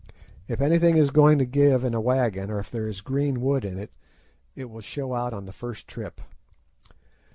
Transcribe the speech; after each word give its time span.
If 0.47 0.61
anything 0.61 0.97
is 0.97 1.11
going 1.11 1.37
to 1.37 1.45
give 1.45 1.83
in 1.83 1.93
a 1.93 2.01
wagon, 2.01 2.49
or 2.49 2.57
if 2.57 2.71
there 2.71 2.87
is 2.87 3.01
green 3.01 3.39
wood 3.39 3.63
in 3.63 3.77
it, 3.77 3.91
it 4.55 4.65
will 4.67 4.81
show 4.81 5.13
out 5.13 5.31
on 5.31 5.45
the 5.45 5.53
first 5.53 5.87
trip. 5.87 6.21